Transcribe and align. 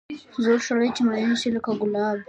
زوړ 0.43 0.59
سړی 0.67 0.89
چې 0.95 1.01
مېن 1.07 1.31
شي 1.41 1.49
لکه 1.55 1.71
ګلاب. 1.79 2.17